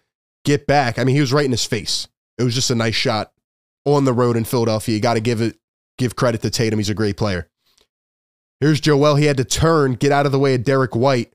get 0.44 0.68
back. 0.68 1.00
I 1.00 1.04
mean, 1.04 1.16
he 1.16 1.20
was 1.20 1.32
right 1.32 1.44
in 1.44 1.50
his 1.50 1.64
face. 1.64 2.06
It 2.38 2.44
was 2.44 2.54
just 2.54 2.70
a 2.70 2.76
nice 2.76 2.94
shot 2.94 3.32
on 3.84 4.04
the 4.04 4.12
road 4.12 4.36
in 4.36 4.44
Philadelphia. 4.44 4.94
You 4.94 5.00
got 5.00 5.14
to 5.14 5.20
give 5.20 5.40
it 5.40 5.58
give 5.98 6.16
credit 6.16 6.42
to 6.42 6.50
Tatum. 6.50 6.78
He's 6.78 6.90
a 6.90 6.94
great 6.94 7.16
player. 7.16 7.48
Here's 8.60 8.80
Joel. 8.80 9.16
He 9.16 9.26
had 9.26 9.36
to 9.36 9.44
turn, 9.44 9.94
get 9.94 10.12
out 10.12 10.26
of 10.26 10.32
the 10.32 10.38
way 10.38 10.54
of 10.54 10.64
Derrick 10.64 10.96
White, 10.96 11.32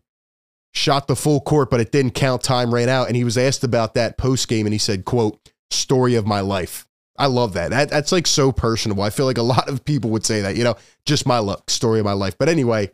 shot 0.74 1.07
the 1.07 1.16
full 1.16 1.40
court, 1.40 1.69
but 1.69 1.80
it 1.80 1.92
didn't 1.92 2.12
count. 2.12 2.44
Time 2.44 2.74
ran 2.74 2.90
out, 2.90 3.07
and 3.07 3.16
he 3.16 3.24
was 3.24 3.38
asked 3.38 3.63
about 3.63 3.94
that 3.94 4.18
post 4.18 4.48
game, 4.48 4.66
and 4.66 4.74
he 4.74 4.80
said, 4.80 5.06
"quote 5.06 5.40
Story 5.72 6.16
of 6.16 6.25
my 6.25 6.42
life." 6.42 6.88
I 7.18 7.28
love 7.28 7.54
that. 7.54 7.69
that. 7.69 7.90
That's 7.90 8.12
like 8.12 8.25
so 8.25 8.51
personable. 8.51 9.04
I 9.04 9.10
feel 9.10 9.25
like 9.25 9.38
a 9.38 9.44
lot 9.44 9.69
of 9.69 9.86
people 9.86 10.10
would 10.12 10.25
say 10.25 10.42
that. 10.42 10.56
You 10.56 10.63
know, 10.63 10.75
just 11.06 11.25
my 11.25 11.40
luck, 11.40 11.69
story 11.69 12.00
of 12.00 12.06
my 12.06 12.13
life. 12.13 12.38
But 12.38 12.50
anyway, 12.50 12.92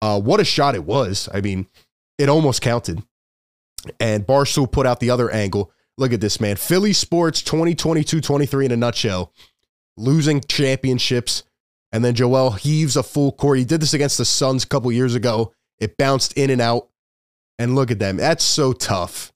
uh, 0.00 0.20
what 0.20 0.40
a 0.40 0.44
shot 0.44 0.74
it 0.74 0.84
was. 0.84 1.28
I 1.32 1.40
mean, 1.40 1.66
it 2.18 2.28
almost 2.28 2.62
counted. 2.62 3.02
And 3.98 4.26
Barstool 4.26 4.70
put 4.70 4.86
out 4.86 5.00
the 5.00 5.10
other 5.10 5.30
angle. 5.30 5.72
Look 5.98 6.12
at 6.12 6.20
this, 6.20 6.40
man. 6.40 6.56
Philly 6.56 6.92
sports 6.92 7.42
2022 7.42 8.20
23 8.20 8.66
in 8.66 8.72
a 8.72 8.76
nutshell. 8.76 9.32
Losing 9.96 10.40
championships. 10.40 11.42
And 11.92 12.04
then 12.04 12.14
Joel 12.14 12.52
heaves 12.52 12.96
a 12.96 13.02
full 13.02 13.32
court. 13.32 13.58
He 13.58 13.64
did 13.64 13.82
this 13.82 13.92
against 13.92 14.16
the 14.16 14.24
Suns 14.24 14.64
a 14.64 14.68
couple 14.68 14.90
years 14.90 15.14
ago. 15.14 15.52
It 15.78 15.98
bounced 15.98 16.32
in 16.34 16.48
and 16.48 16.60
out. 16.60 16.88
And 17.58 17.74
look 17.74 17.90
at 17.90 17.98
them. 17.98 18.16
That's 18.16 18.42
so 18.42 18.72
tough. 18.72 19.32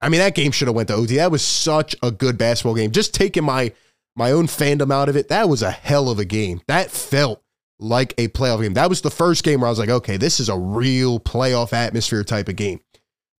I 0.00 0.08
mean, 0.08 0.20
that 0.20 0.36
game 0.36 0.52
should 0.52 0.68
have 0.68 0.76
went 0.76 0.88
to 0.88 0.94
OT. 0.94 1.16
That 1.16 1.32
was 1.32 1.42
such 1.42 1.96
a 2.02 2.12
good 2.12 2.38
basketball 2.38 2.76
game. 2.76 2.92
Just 2.92 3.14
taking 3.14 3.44
my 3.44 3.72
my 4.14 4.32
own 4.32 4.46
fandom 4.46 4.92
out 4.92 5.08
of 5.08 5.16
it, 5.16 5.28
that 5.28 5.48
was 5.48 5.62
a 5.62 5.70
hell 5.70 6.08
of 6.08 6.18
a 6.18 6.24
game. 6.24 6.60
That 6.66 6.90
felt 6.90 7.42
like 7.78 8.14
a 8.18 8.28
playoff 8.28 8.60
game. 8.60 8.74
That 8.74 8.88
was 8.88 9.00
the 9.00 9.10
first 9.10 9.44
game 9.44 9.60
where 9.60 9.68
I 9.68 9.70
was 9.70 9.78
like, 9.78 9.88
okay, 9.88 10.16
this 10.16 10.40
is 10.40 10.48
a 10.48 10.58
real 10.58 11.20
playoff 11.20 11.72
atmosphere 11.72 12.24
type 12.24 12.48
of 12.48 12.56
game. 12.56 12.80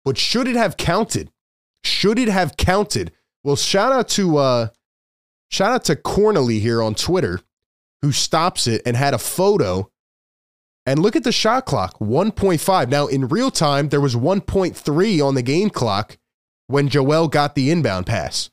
But 0.05 0.17
should 0.17 0.47
it 0.47 0.57
have 0.57 0.77
counted? 0.77 1.31
Should 1.85 2.19
it 2.19 2.29
have 2.29 2.57
counted? 2.57 3.13
Well, 3.45 3.57
shout 3.57 3.93
out 3.93 4.09
to 4.11 4.37
uh 4.39 4.69
shout 5.51 5.73
out 5.73 5.85
to 5.85 5.97
Cornely 5.97 6.61
here 6.61 6.83
on 6.83 6.95
Twitter 6.95 7.41
who 8.03 8.13
stops 8.13 8.67
it 8.67 8.83
and 8.87 8.97
had 8.97 9.15
a 9.15 9.19
photo. 9.19 9.91
And 10.87 11.01
look 11.01 11.17
at 11.17 11.25
the 11.25 11.33
shot 11.33 11.67
clock, 11.67 11.99
1.5. 11.99 12.89
Now 12.89 13.07
in 13.07 13.29
real 13.29 13.51
time 13.51 13.89
there 13.89 14.01
was 14.01 14.15
1.3 14.15 15.25
on 15.25 15.35
the 15.35 15.43
game 15.43 15.71
clock 15.71 16.17
when 16.67 16.89
Joel 16.89 17.29
got 17.29 17.55
the 17.55 17.71
inbound 17.71 18.07
pass. 18.07 18.51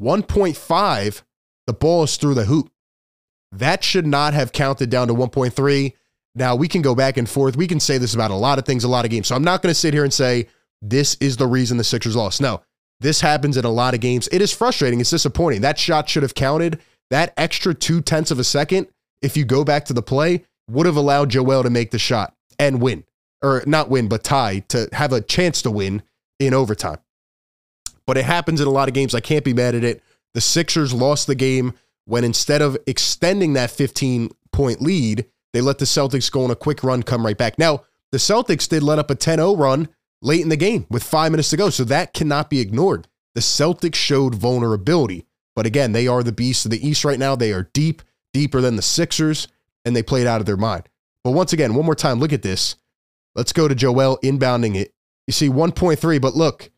1.5, 0.00 1.22
the 1.66 1.72
ball 1.72 2.04
is 2.04 2.16
through 2.16 2.34
the 2.34 2.44
hoop. 2.44 2.70
That 3.52 3.84
should 3.84 4.06
not 4.06 4.34
have 4.34 4.52
counted 4.52 4.90
down 4.90 5.08
to 5.08 5.14
1.3. 5.14 5.92
Now 6.34 6.56
we 6.56 6.68
can 6.68 6.82
go 6.82 6.94
back 6.94 7.16
and 7.16 7.28
forth. 7.28 7.56
We 7.56 7.66
can 7.66 7.80
say 7.80 7.98
this 7.98 8.14
about 8.14 8.30
a 8.30 8.34
lot 8.34 8.58
of 8.58 8.66
things, 8.66 8.84
a 8.84 8.88
lot 8.88 9.04
of 9.04 9.10
games. 9.10 9.28
So 9.28 9.36
I'm 9.36 9.44
not 9.44 9.62
going 9.62 9.70
to 9.70 9.78
sit 9.78 9.94
here 9.94 10.04
and 10.04 10.12
say 10.12 10.48
this 10.82 11.16
is 11.20 11.36
the 11.36 11.46
reason 11.46 11.76
the 11.76 11.84
Sixers 11.84 12.16
lost. 12.16 12.40
Now, 12.40 12.62
this 13.00 13.20
happens 13.20 13.56
in 13.56 13.64
a 13.64 13.70
lot 13.70 13.94
of 13.94 14.00
games. 14.00 14.28
It 14.32 14.40
is 14.40 14.52
frustrating. 14.52 15.00
It's 15.00 15.10
disappointing. 15.10 15.60
That 15.60 15.78
shot 15.78 16.08
should 16.08 16.22
have 16.22 16.34
counted. 16.34 16.80
That 17.10 17.34
extra 17.36 17.74
two 17.74 18.00
tenths 18.00 18.30
of 18.30 18.38
a 18.38 18.44
second, 18.44 18.88
if 19.22 19.36
you 19.36 19.44
go 19.44 19.64
back 19.64 19.84
to 19.86 19.92
the 19.92 20.02
play, 20.02 20.44
would 20.68 20.86
have 20.86 20.96
allowed 20.96 21.30
Joel 21.30 21.62
to 21.62 21.70
make 21.70 21.90
the 21.90 21.98
shot 21.98 22.34
and 22.58 22.80
win, 22.80 23.04
or 23.42 23.62
not 23.66 23.90
win, 23.90 24.08
but 24.08 24.24
tie 24.24 24.60
to 24.68 24.88
have 24.92 25.12
a 25.12 25.20
chance 25.20 25.62
to 25.62 25.70
win 25.70 26.02
in 26.40 26.54
overtime. 26.54 26.98
But 28.06 28.16
it 28.16 28.24
happens 28.24 28.60
in 28.60 28.66
a 28.66 28.70
lot 28.70 28.88
of 28.88 28.94
games. 28.94 29.14
I 29.14 29.20
can't 29.20 29.44
be 29.44 29.54
mad 29.54 29.74
at 29.74 29.84
it. 29.84 30.02
The 30.34 30.40
Sixers 30.40 30.92
lost 30.92 31.26
the 31.26 31.34
game 31.34 31.74
when 32.04 32.24
instead 32.24 32.62
of 32.62 32.76
extending 32.86 33.52
that 33.54 33.70
15 33.70 34.30
point 34.52 34.80
lead, 34.80 35.26
they 35.52 35.60
let 35.60 35.78
the 35.78 35.84
Celtics 35.84 36.30
go 36.30 36.44
on 36.44 36.50
a 36.50 36.56
quick 36.56 36.82
run, 36.82 37.02
come 37.02 37.24
right 37.24 37.36
back. 37.36 37.58
Now, 37.58 37.84
the 38.12 38.18
Celtics 38.18 38.68
did 38.68 38.82
let 38.82 38.98
up 38.98 39.10
a 39.10 39.14
10 39.14 39.38
0 39.38 39.56
run 39.56 39.88
late 40.22 40.42
in 40.42 40.48
the 40.48 40.56
game 40.56 40.86
with 40.90 41.02
five 41.02 41.30
minutes 41.30 41.50
to 41.50 41.56
go. 41.56 41.70
So 41.70 41.84
that 41.84 42.12
cannot 42.12 42.50
be 42.50 42.60
ignored. 42.60 43.08
The 43.34 43.40
Celtics 43.40 43.94
showed 43.94 44.34
vulnerability. 44.34 45.26
But 45.54 45.66
again, 45.66 45.92
they 45.92 46.06
are 46.06 46.22
the 46.22 46.32
beast 46.32 46.64
of 46.64 46.70
the 46.70 46.86
East 46.86 47.04
right 47.04 47.18
now. 47.18 47.36
They 47.36 47.52
are 47.52 47.70
deep, 47.72 48.02
deeper 48.32 48.60
than 48.60 48.76
the 48.76 48.82
Sixers, 48.82 49.48
and 49.84 49.96
they 49.96 50.02
played 50.02 50.26
out 50.26 50.40
of 50.40 50.46
their 50.46 50.56
mind. 50.56 50.88
But 51.24 51.30
once 51.32 51.52
again, 51.52 51.74
one 51.74 51.86
more 51.86 51.94
time, 51.94 52.18
look 52.18 52.32
at 52.32 52.42
this. 52.42 52.76
Let's 53.34 53.52
go 53.52 53.68
to 53.68 53.74
Joel 53.74 54.18
inbounding 54.22 54.76
it. 54.76 54.94
You 55.26 55.32
see 55.32 55.48
1.3, 55.48 56.20
but 56.20 56.34
look, 56.34 56.70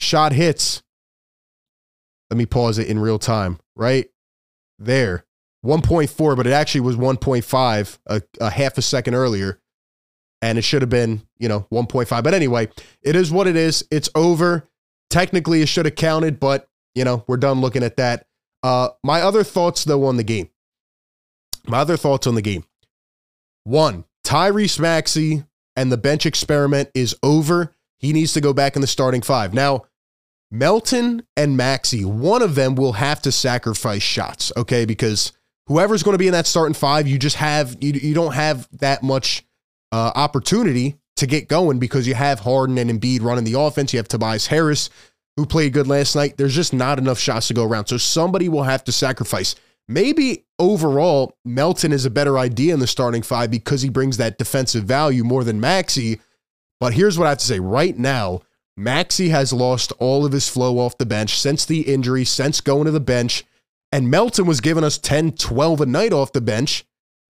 shot 0.00 0.32
hits. 0.32 0.82
Let 2.30 2.38
me 2.38 2.46
pause 2.46 2.78
it 2.78 2.88
in 2.88 2.98
real 2.98 3.18
time, 3.18 3.60
right? 3.76 4.06
There. 4.78 5.24
1.4, 5.64 6.36
but 6.36 6.46
it 6.46 6.52
actually 6.52 6.82
was 6.82 6.96
1.5 6.96 7.98
a, 8.06 8.22
a 8.40 8.50
half 8.50 8.78
a 8.78 8.82
second 8.82 9.14
earlier 9.14 9.60
and 10.42 10.58
it 10.58 10.62
should 10.62 10.82
have 10.82 10.90
been, 10.90 11.22
you 11.38 11.48
know, 11.48 11.66
1.5. 11.72 12.22
But 12.22 12.34
anyway, 12.34 12.68
it 13.02 13.16
is 13.16 13.30
what 13.30 13.46
it 13.46 13.56
is. 13.56 13.84
It's 13.90 14.10
over. 14.14 14.68
Technically, 15.10 15.62
it 15.62 15.68
should 15.68 15.86
have 15.86 15.94
counted, 15.94 16.40
but, 16.40 16.68
you 16.94 17.04
know, 17.04 17.24
we're 17.26 17.36
done 17.36 17.60
looking 17.60 17.82
at 17.82 17.96
that. 17.96 18.26
Uh, 18.62 18.88
my 19.02 19.20
other 19.20 19.44
thoughts, 19.44 19.84
though, 19.84 20.04
on 20.06 20.16
the 20.16 20.24
game. 20.24 20.50
My 21.66 21.78
other 21.78 21.96
thoughts 21.96 22.26
on 22.26 22.34
the 22.34 22.42
game. 22.42 22.64
One, 23.64 24.04
Tyrese 24.24 24.78
Maxey 24.78 25.44
and 25.74 25.90
the 25.90 25.96
bench 25.96 26.26
experiment 26.26 26.90
is 26.94 27.14
over. 27.22 27.74
He 27.98 28.12
needs 28.12 28.32
to 28.34 28.40
go 28.40 28.52
back 28.52 28.76
in 28.76 28.82
the 28.82 28.86
starting 28.86 29.22
five. 29.22 29.54
Now, 29.54 29.84
Melton 30.50 31.26
and 31.36 31.56
Maxey, 31.56 32.04
one 32.04 32.42
of 32.42 32.54
them 32.54 32.74
will 32.74 32.94
have 32.94 33.20
to 33.22 33.32
sacrifice 33.32 34.02
shots, 34.02 34.52
okay? 34.56 34.84
Because 34.84 35.32
whoever's 35.66 36.02
going 36.02 36.14
to 36.14 36.18
be 36.18 36.28
in 36.28 36.32
that 36.32 36.46
starting 36.46 36.74
five, 36.74 37.08
you 37.08 37.18
just 37.18 37.36
have, 37.36 37.76
you, 37.80 37.92
you 37.92 38.14
don't 38.14 38.34
have 38.34 38.68
that 38.78 39.02
much 39.02 39.45
uh, 39.96 40.12
opportunity 40.14 40.98
to 41.16 41.26
get 41.26 41.48
going 41.48 41.78
because 41.78 42.06
you 42.06 42.12
have 42.12 42.40
Harden 42.40 42.76
and 42.76 42.90
Embiid 42.90 43.22
running 43.22 43.44
the 43.44 43.58
offense. 43.58 43.94
You 43.94 43.98
have 43.98 44.08
Tobias 44.08 44.46
Harris 44.46 44.90
who 45.36 45.46
played 45.46 45.72
good 45.72 45.86
last 45.86 46.14
night. 46.14 46.36
There's 46.36 46.54
just 46.54 46.74
not 46.74 46.98
enough 46.98 47.18
shots 47.18 47.48
to 47.48 47.54
go 47.54 47.64
around. 47.64 47.86
So 47.86 47.96
somebody 47.96 48.50
will 48.50 48.64
have 48.64 48.84
to 48.84 48.92
sacrifice. 48.92 49.54
Maybe 49.88 50.44
overall, 50.58 51.34
Melton 51.46 51.92
is 51.92 52.04
a 52.04 52.10
better 52.10 52.38
idea 52.38 52.74
in 52.74 52.80
the 52.80 52.86
starting 52.86 53.22
five 53.22 53.50
because 53.50 53.80
he 53.80 53.88
brings 53.88 54.18
that 54.18 54.36
defensive 54.36 54.84
value 54.84 55.24
more 55.24 55.44
than 55.44 55.60
Maxey. 55.60 56.20
But 56.78 56.92
here's 56.92 57.18
what 57.18 57.24
I 57.26 57.30
have 57.30 57.38
to 57.38 57.46
say 57.46 57.60
right 57.60 57.96
now 57.96 58.42
Maxey 58.76 59.30
has 59.30 59.50
lost 59.50 59.92
all 59.98 60.26
of 60.26 60.32
his 60.32 60.46
flow 60.46 60.78
off 60.78 60.98
the 60.98 61.06
bench 61.06 61.40
since 61.40 61.64
the 61.64 61.82
injury, 61.82 62.26
since 62.26 62.60
going 62.60 62.84
to 62.84 62.90
the 62.90 63.00
bench. 63.00 63.44
And 63.90 64.10
Melton 64.10 64.44
was 64.44 64.60
giving 64.60 64.84
us 64.84 64.98
10, 64.98 65.32
12 65.32 65.80
a 65.80 65.86
night 65.86 66.12
off 66.12 66.32
the 66.32 66.42
bench. 66.42 66.84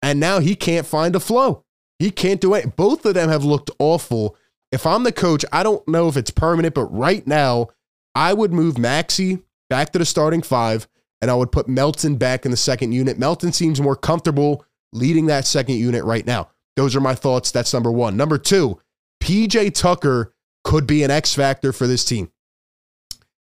And 0.04 0.20
now 0.20 0.40
he 0.40 0.56
can't 0.56 0.86
find 0.86 1.16
a 1.16 1.20
flow. 1.20 1.64
He 2.02 2.10
can't 2.10 2.42
do 2.42 2.56
it. 2.56 2.76
Both 2.76 3.06
of 3.06 3.14
them 3.14 3.30
have 3.30 3.44
looked 3.44 3.70
awful. 3.78 4.36
If 4.72 4.88
I'm 4.88 5.04
the 5.04 5.12
coach, 5.12 5.46
I 5.52 5.62
don't 5.62 5.88
know 5.88 6.08
if 6.08 6.18
it's 6.18 6.32
permanent, 6.32 6.74
but 6.74 6.86
right 6.86 7.26
now, 7.28 7.70
I 8.16 8.34
would 8.34 8.52
move 8.52 8.80
Maxey 8.80 9.44
back 9.70 9.92
to 9.92 10.00
the 10.00 10.06
starting 10.06 10.42
five 10.42 10.88
and 11.22 11.30
I 11.30 11.36
would 11.36 11.52
put 11.52 11.68
Melton 11.68 12.16
back 12.16 12.44
in 12.44 12.50
the 12.50 12.58
second 12.58 12.94
unit. 12.94 13.20
Melton 13.20 13.52
seems 13.52 13.80
more 13.80 13.96
comfortable 13.96 14.66
leading 14.92 15.28
that 15.28 15.46
second 15.46 15.76
unit 15.76 16.04
right 16.04 16.26
now. 16.26 16.50
Those 16.76 16.96
are 16.96 17.02
my 17.02 17.14
thoughts. 17.14 17.52
That's 17.52 17.72
number 17.72 17.92
one. 17.92 18.18
Number 18.18 18.40
two, 18.40 18.80
PJ 19.22 19.76
Tucker 19.76 20.34
could 20.64 20.88
be 20.88 21.04
an 21.04 21.12
X 21.12 21.36
factor 21.36 21.72
for 21.72 21.86
this 21.86 22.04
team. 22.04 22.32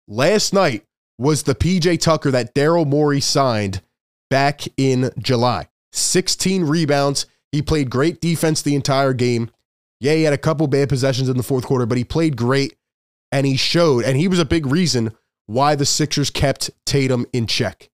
Last 0.07 0.53
night 0.53 0.85
was 1.17 1.43
the 1.43 1.55
PJ 1.55 1.99
Tucker 1.99 2.31
that 2.31 2.55
Daryl 2.55 2.87
Morey 2.87 3.19
signed 3.19 3.81
back 4.29 4.61
in 4.77 5.11
July. 5.19 5.67
16 5.91 6.63
rebounds. 6.63 7.25
He 7.55 7.61
played 7.61 7.89
great 7.89 8.19
defense 8.19 8.61
the 8.61 8.75
entire 8.75 9.13
game. 9.13 9.49
Yeah, 10.01 10.13
he 10.13 10.23
had 10.23 10.33
a 10.33 10.37
couple 10.37 10.67
bad 10.67 10.89
possessions 10.89 11.29
in 11.29 11.37
the 11.37 11.43
fourth 11.43 11.63
quarter, 11.63 11.85
but 11.85 11.97
he 11.97 12.03
played 12.03 12.35
great 12.35 12.75
and 13.31 13.47
he 13.47 13.55
showed, 13.55 14.03
and 14.03 14.17
he 14.17 14.27
was 14.27 14.39
a 14.39 14.45
big 14.45 14.65
reason 14.65 15.13
why 15.45 15.73
the 15.73 15.85
Sixers 15.85 16.29
kept 16.29 16.69
Tatum 16.85 17.25
in 17.31 17.47
check. 17.47 17.89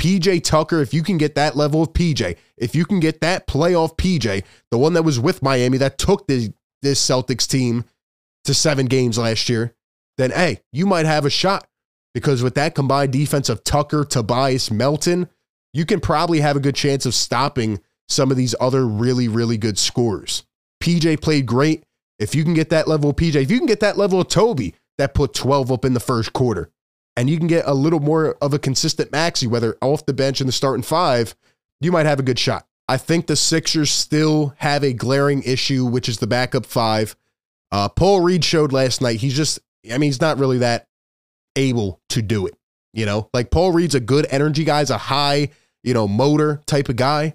PJ 0.00 0.42
Tucker, 0.44 0.80
if 0.80 0.94
you 0.94 1.02
can 1.02 1.18
get 1.18 1.34
that 1.34 1.56
level 1.56 1.82
of 1.82 1.92
PJ, 1.92 2.38
if 2.56 2.74
you 2.74 2.86
can 2.86 2.98
get 2.98 3.20
that 3.20 3.46
playoff 3.46 3.98
PJ, 3.98 4.42
the 4.70 4.78
one 4.78 4.94
that 4.94 5.02
was 5.02 5.20
with 5.20 5.42
Miami 5.42 5.76
that 5.76 5.98
took 5.98 6.26
this, 6.26 6.48
this 6.80 7.06
Celtics 7.06 7.46
team 7.46 7.84
to 8.44 8.54
seven 8.54 8.86
games 8.86 9.18
last 9.18 9.50
year, 9.50 9.74
then 10.16 10.30
hey, 10.30 10.62
you 10.72 10.86
might 10.86 11.04
have 11.04 11.26
a 11.26 11.30
shot. 11.30 11.68
Because 12.14 12.42
with 12.42 12.54
that 12.54 12.74
combined 12.74 13.12
defense 13.12 13.50
of 13.50 13.62
Tucker, 13.62 14.06
Tobias, 14.06 14.70
Melton, 14.70 15.28
you 15.74 15.84
can 15.84 16.00
probably 16.00 16.40
have 16.40 16.56
a 16.56 16.60
good 16.60 16.74
chance 16.74 17.04
of 17.04 17.14
stopping 17.14 17.78
some 18.08 18.30
of 18.30 18.36
these 18.36 18.54
other 18.60 18.86
really, 18.86 19.28
really 19.28 19.56
good 19.56 19.78
scorers. 19.78 20.44
PJ 20.82 21.20
played 21.20 21.46
great. 21.46 21.84
If 22.18 22.34
you 22.34 22.44
can 22.44 22.54
get 22.54 22.70
that 22.70 22.88
level 22.88 23.10
of 23.10 23.16
PJ, 23.16 23.36
if 23.36 23.50
you 23.50 23.58
can 23.58 23.66
get 23.66 23.80
that 23.80 23.98
level 23.98 24.20
of 24.20 24.28
Toby 24.28 24.74
that 24.98 25.14
put 25.14 25.34
12 25.34 25.70
up 25.70 25.84
in 25.84 25.94
the 25.94 26.00
first 26.00 26.32
quarter, 26.32 26.70
and 27.16 27.30
you 27.30 27.38
can 27.38 27.46
get 27.46 27.66
a 27.66 27.74
little 27.74 28.00
more 28.00 28.36
of 28.42 28.52
a 28.52 28.58
consistent 28.58 29.10
Maxey, 29.10 29.46
whether 29.46 29.76
off 29.80 30.06
the 30.06 30.12
bench 30.12 30.40
in 30.40 30.46
the 30.46 30.52
starting 30.52 30.82
five, 30.82 31.34
you 31.80 31.90
might 31.90 32.06
have 32.06 32.20
a 32.20 32.22
good 32.22 32.38
shot. 32.38 32.66
I 32.88 32.98
think 32.98 33.26
the 33.26 33.36
Sixers 33.36 33.90
still 33.90 34.54
have 34.58 34.84
a 34.84 34.92
glaring 34.92 35.42
issue, 35.42 35.84
which 35.84 36.08
is 36.08 36.18
the 36.18 36.26
backup 36.26 36.66
five. 36.66 37.16
Uh, 37.72 37.88
Paul 37.88 38.20
Reed 38.20 38.44
showed 38.44 38.72
last 38.72 39.00
night. 39.00 39.20
He's 39.20 39.36
just, 39.36 39.58
I 39.90 39.98
mean, 39.98 40.08
he's 40.08 40.20
not 40.20 40.38
really 40.38 40.58
that 40.58 40.86
able 41.56 42.00
to 42.10 42.22
do 42.22 42.46
it. 42.46 42.54
You 42.92 43.06
know, 43.06 43.28
like 43.34 43.50
Paul 43.50 43.72
Reed's 43.72 43.94
a 43.94 44.00
good 44.00 44.26
energy 44.30 44.64
guy, 44.64 44.80
he's 44.80 44.90
a 44.90 44.96
high, 44.96 45.50
you 45.82 45.94
know, 45.94 46.06
motor 46.06 46.62
type 46.66 46.88
of 46.88 46.96
guy. 46.96 47.34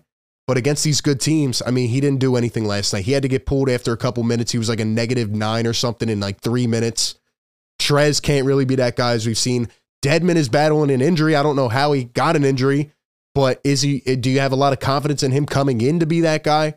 But 0.52 0.58
against 0.58 0.84
these 0.84 1.00
good 1.00 1.22
teams, 1.22 1.62
I 1.66 1.72
mean, 1.72 1.88
he 1.88 2.02
didn't 2.02 2.20
do 2.20 2.36
anything 2.36 2.66
last 2.66 2.92
night. 2.92 3.06
He 3.06 3.14
had 3.14 3.24
to 3.24 3.30
get 3.30 3.46
pulled 3.46 3.70
after 3.70 3.94
a 3.94 3.98
couple 3.98 4.22
minutes. 4.24 4.52
He 4.52 4.58
was 4.58 4.68
like 4.68 4.82
a 4.82 4.86
negative 4.86 5.32
nine 5.32 5.66
or 5.66 5.72
something 5.72 6.10
in 6.10 6.20
like 6.20 6.42
three 6.42 6.68
minutes. 6.68 7.16
Trez 7.80 8.22
can't 8.22 8.46
really 8.46 8.66
be 8.66 8.76
that 8.76 8.98
guy 8.98 9.14
as 9.14 9.26
we've 9.26 9.38
seen. 9.38 9.70
Dedmon 10.04 10.36
is 10.36 10.50
battling 10.50 10.92
an 10.92 11.02
injury. 11.02 11.38
I 11.38 11.44
don't 11.44 11.56
know 11.56 11.70
how 11.70 11.94
he 11.94 12.04
got 12.04 12.36
an 12.36 12.44
injury, 12.44 12.92
but 13.34 13.62
is 13.64 13.82
he? 13.82 14.00
Do 14.02 14.30
you 14.30 14.42
have 14.42 14.52
a 14.52 14.58
lot 14.58 14.74
of 14.74 14.82
confidence 14.82 15.24
in 15.24 15.32
him 15.32 15.46
coming 15.46 15.80
in 15.80 16.02
to 16.02 16.06
be 16.06 16.20
that 16.20 16.44
guy? 16.44 16.74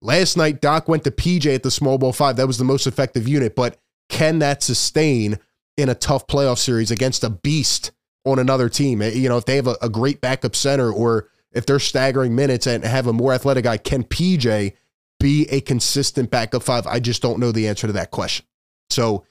Last 0.00 0.38
night, 0.38 0.62
Doc 0.62 0.88
went 0.88 1.04
to 1.04 1.10
PJ 1.10 1.54
at 1.54 1.62
the 1.62 1.70
small 1.70 1.98
ball 1.98 2.14
five. 2.14 2.36
That 2.36 2.46
was 2.46 2.56
the 2.56 2.64
most 2.64 2.86
effective 2.86 3.28
unit, 3.28 3.54
but 3.54 3.76
can 4.08 4.38
that 4.38 4.62
sustain 4.62 5.38
in 5.76 5.90
a 5.90 5.94
tough 5.94 6.26
playoff 6.26 6.56
series 6.56 6.90
against 6.90 7.24
a 7.24 7.28
beast 7.28 7.92
on 8.24 8.38
another 8.38 8.70
team? 8.70 9.02
Eh, 9.02 9.10
you 9.10 9.28
know, 9.28 9.36
if 9.36 9.44
they 9.44 9.56
have 9.56 9.66
a, 9.66 9.76
a 9.82 9.90
great 9.90 10.22
backup 10.22 10.56
center 10.56 10.90
or 10.90 11.28
if 11.52 11.66
they're 11.66 11.78
staggering 11.78 12.34
minutes 12.34 12.66
and 12.66 12.84
have 12.84 13.06
a 13.06 13.12
more 13.12 13.32
athletic 13.32 13.64
guy, 13.64 13.76
can 13.76 14.04
PJ 14.04 14.74
be 15.20 15.46
a 15.50 15.60
consistent 15.60 16.30
backup 16.30 16.62
five? 16.62 16.86
I 16.86 17.00
just 17.00 17.22
don't 17.22 17.38
know 17.38 17.52
the 17.52 17.68
answer 17.68 17.86
to 17.86 17.92
that 17.94 18.10
question. 18.10 18.46
So 18.90 19.24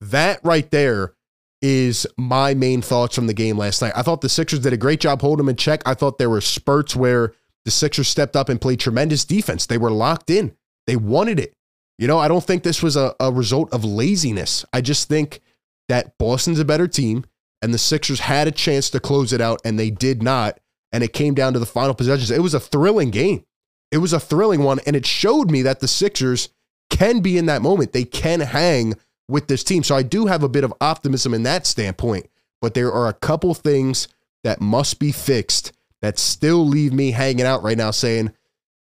that 0.00 0.40
right 0.44 0.70
there 0.70 1.14
is 1.62 2.06
my 2.16 2.54
main 2.54 2.82
thoughts 2.82 3.14
from 3.14 3.26
the 3.26 3.34
game 3.34 3.56
last 3.56 3.80
night. 3.80 3.92
I 3.96 4.02
thought 4.02 4.20
the 4.20 4.28
Sixers 4.28 4.60
did 4.60 4.72
a 4.72 4.76
great 4.78 5.00
job 5.00 5.20
holding 5.20 5.46
them 5.46 5.50
in 5.50 5.56
check. 5.56 5.82
I 5.86 5.94
thought 5.94 6.18
there 6.18 6.30
were 6.30 6.40
spurts 6.40 6.94
where 6.94 7.32
the 7.64 7.70
Sixers 7.70 8.08
stepped 8.08 8.36
up 8.36 8.48
and 8.48 8.60
played 8.60 8.78
tremendous 8.78 9.24
defense. 9.24 9.66
They 9.66 9.78
were 9.78 9.90
locked 9.90 10.30
in, 10.30 10.54
they 10.86 10.96
wanted 10.96 11.40
it. 11.40 11.54
You 11.98 12.06
know, 12.06 12.18
I 12.18 12.28
don't 12.28 12.44
think 12.44 12.62
this 12.62 12.82
was 12.82 12.96
a, 12.96 13.14
a 13.18 13.32
result 13.32 13.72
of 13.72 13.84
laziness. 13.84 14.66
I 14.72 14.82
just 14.82 15.08
think 15.08 15.40
that 15.88 16.18
Boston's 16.18 16.58
a 16.58 16.64
better 16.64 16.86
team 16.86 17.24
and 17.62 17.72
the 17.72 17.78
Sixers 17.78 18.20
had 18.20 18.46
a 18.46 18.52
chance 18.52 18.90
to 18.90 19.00
close 19.00 19.32
it 19.32 19.40
out 19.40 19.60
and 19.64 19.78
they 19.78 19.90
did 19.90 20.22
not. 20.22 20.60
And 20.96 21.04
it 21.04 21.12
came 21.12 21.34
down 21.34 21.52
to 21.52 21.58
the 21.58 21.66
final 21.66 21.92
possessions. 21.92 22.30
It 22.30 22.40
was 22.40 22.54
a 22.54 22.58
thrilling 22.58 23.10
game. 23.10 23.44
It 23.92 23.98
was 23.98 24.14
a 24.14 24.18
thrilling 24.18 24.62
one. 24.62 24.80
And 24.86 24.96
it 24.96 25.04
showed 25.04 25.50
me 25.50 25.60
that 25.60 25.80
the 25.80 25.88
Sixers 25.88 26.48
can 26.88 27.20
be 27.20 27.36
in 27.36 27.44
that 27.46 27.60
moment. 27.60 27.92
They 27.92 28.04
can 28.04 28.40
hang 28.40 28.94
with 29.28 29.46
this 29.46 29.62
team. 29.62 29.82
So 29.82 29.94
I 29.94 30.02
do 30.02 30.24
have 30.24 30.42
a 30.42 30.48
bit 30.48 30.64
of 30.64 30.72
optimism 30.80 31.34
in 31.34 31.42
that 31.42 31.66
standpoint. 31.66 32.30
But 32.62 32.72
there 32.72 32.90
are 32.90 33.08
a 33.08 33.12
couple 33.12 33.52
things 33.52 34.08
that 34.42 34.62
must 34.62 34.98
be 34.98 35.12
fixed 35.12 35.72
that 36.00 36.18
still 36.18 36.66
leave 36.66 36.94
me 36.94 37.10
hanging 37.10 37.44
out 37.44 37.62
right 37.62 37.76
now 37.76 37.90
saying, 37.90 38.32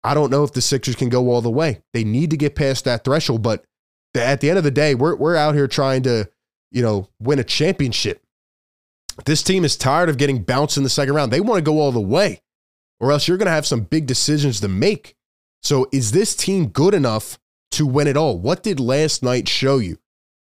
I 0.04 0.14
don't 0.14 0.30
know 0.30 0.44
if 0.44 0.52
the 0.52 0.62
Sixers 0.62 0.96
can 0.96 1.08
go 1.08 1.32
all 1.32 1.42
the 1.42 1.50
way. 1.50 1.84
They 1.94 2.04
need 2.04 2.32
to 2.32 2.38
get 2.38 2.56
past 2.56 2.84
that 2.84 3.06
threshold, 3.06 3.44
but 3.44 3.64
at 4.14 4.42
the 4.42 4.50
end 4.50 4.58
of 4.58 4.66
the 4.66 4.72
day, 4.72 4.94
we're 4.96 5.16
we're 5.16 5.38
out 5.38 5.56
here 5.56 5.68
trying 5.68 6.04
to, 6.04 6.30
you 6.72 6.82
know, 6.82 7.08
win 7.20 7.40
a 7.40 7.44
championship. 7.44 8.23
This 9.26 9.44
team 9.44 9.64
is 9.64 9.78
tired 9.78 10.10
of 10.10 10.18
getting 10.18 10.44
bounced 10.44 10.78
in 10.78 10.84
the 10.84 10.90
second 10.90 11.16
round. 11.16 11.32
They 11.32 11.42
want 11.42 11.58
to 11.58 11.64
go 11.64 11.80
all 11.80 11.92
the 11.92 12.02
way, 12.02 12.42
or 13.00 13.12
else 13.12 13.28
you're 13.28 13.38
going 13.38 13.48
to 13.48 13.52
have 13.52 13.66
some 13.66 13.82
big 13.82 14.06
decisions 14.06 14.60
to 14.62 14.68
make. 14.68 15.16
So, 15.62 15.88
is 15.92 16.12
this 16.12 16.36
team 16.36 16.68
good 16.68 16.94
enough 16.94 17.40
to 17.72 17.86
win 17.86 18.08
it 18.08 18.18
all? 18.18 18.38
What 18.38 18.64
did 18.64 18.80
last 18.80 19.24
night 19.24 19.48
show 19.48 19.78
you? 19.78 19.98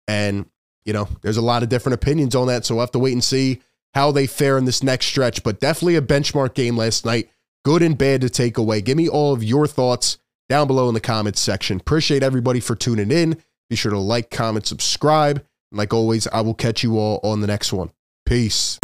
And, 0.08 0.46
you 0.86 0.94
know, 0.94 1.08
there's 1.22 1.38
a 1.38 1.42
lot 1.42 1.64
of 1.64 1.70
different 1.70 1.96
opinions 1.96 2.36
on 2.36 2.48
that. 2.48 2.66
So, 2.66 2.76
we'll 2.76 2.84
have 2.84 2.92
to 2.92 3.00
wait 3.00 3.14
and 3.14 3.24
see 3.24 3.62
how 3.94 4.12
they 4.12 4.28
fare 4.28 4.58
in 4.58 4.66
this 4.66 4.84
next 4.84 5.08
stretch, 5.08 5.44
but 5.44 5.60
definitely 5.60 5.96
a 5.96 6.02
benchmark 6.02 6.54
game 6.54 6.78
last 6.78 7.06
night. 7.06 7.30
Good 7.66 7.82
and 7.82 7.98
bad 7.98 8.22
to 8.22 8.30
take 8.30 8.58
away. 8.58 8.82
Give 8.82 8.98
me 8.98 9.10
all 9.10 9.34
of 9.34 9.44
your 9.44 9.66
thoughts 9.66 10.20
down 10.50 10.68
below 10.68 10.88
in 10.88 10.94
the 10.94 11.02
comments 11.02 11.42
section. 11.42 11.80
Appreciate 11.80 12.24
everybody 12.24 12.60
for 12.60 12.76
tuning 12.76 13.12
in. 13.12 13.42
Be 13.70 13.76
sure 13.76 13.92
to 13.92 13.98
like, 13.98 14.30
comment, 14.30 14.68
subscribe. 14.68 15.44
And 15.72 15.78
like 15.78 15.94
always, 15.94 16.28
I 16.28 16.42
will 16.42 16.54
catch 16.54 16.84
you 16.84 16.98
all 16.98 17.20
on 17.24 17.42
the 17.42 17.48
next 17.48 17.74
one. 17.74 17.92
Peace. 18.28 18.78